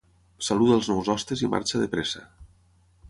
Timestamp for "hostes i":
1.15-1.49